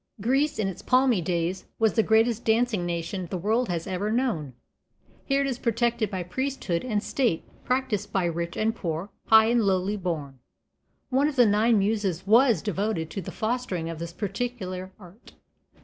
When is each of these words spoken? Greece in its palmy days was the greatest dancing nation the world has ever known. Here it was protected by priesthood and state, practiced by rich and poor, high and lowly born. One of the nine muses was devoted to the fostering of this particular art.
Greece 0.19 0.57
in 0.57 0.67
its 0.67 0.81
palmy 0.81 1.21
days 1.21 1.65
was 1.77 1.93
the 1.93 2.01
greatest 2.01 2.43
dancing 2.43 2.87
nation 2.87 3.27
the 3.29 3.37
world 3.37 3.69
has 3.69 3.85
ever 3.85 4.11
known. 4.11 4.55
Here 5.25 5.43
it 5.43 5.45
was 5.45 5.59
protected 5.59 6.09
by 6.09 6.23
priesthood 6.23 6.83
and 6.83 7.03
state, 7.03 7.43
practiced 7.63 8.11
by 8.11 8.25
rich 8.25 8.57
and 8.57 8.75
poor, 8.75 9.11
high 9.27 9.45
and 9.45 9.61
lowly 9.61 9.97
born. 9.97 10.39
One 11.11 11.27
of 11.27 11.35
the 11.35 11.45
nine 11.45 11.77
muses 11.77 12.25
was 12.25 12.63
devoted 12.63 13.11
to 13.11 13.21
the 13.21 13.31
fostering 13.31 13.91
of 13.91 13.99
this 13.99 14.11
particular 14.11 14.91
art. 14.99 15.33